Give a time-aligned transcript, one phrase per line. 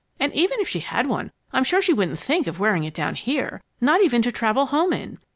[0.19, 3.13] And even if she had one, I'm sure she wouldn't think of wearing it down
[3.13, 5.19] here, not even to travel home in.